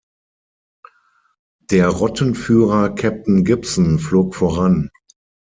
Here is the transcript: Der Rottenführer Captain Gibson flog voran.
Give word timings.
Der 1.69 1.87
Rottenführer 1.89 2.95
Captain 2.95 3.43
Gibson 3.43 3.99
flog 3.99 4.33
voran. 4.35 4.89